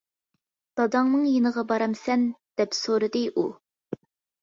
[0.81, 2.27] داداڭنىڭ يېنىغا بارامسەن؟
[2.63, 3.49] دەپ سورىدى ئۇ.